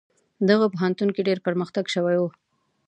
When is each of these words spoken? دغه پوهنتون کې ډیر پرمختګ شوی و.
دغه 0.49 0.65
پوهنتون 0.73 1.09
کې 1.15 1.21
ډیر 1.27 1.39
پرمختګ 1.47 1.85
شوی 1.95 2.17
و. 2.19 2.23